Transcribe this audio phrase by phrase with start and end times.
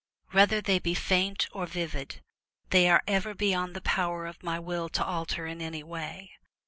[0.31, 2.23] Whether they be faint or vivid,
[2.71, 6.31] they are ever beyond the power of my will to alter in any way.